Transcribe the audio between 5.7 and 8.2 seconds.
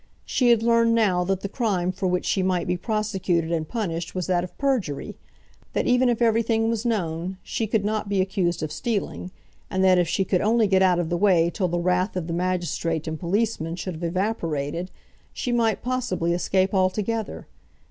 that even if everything was known, she could not be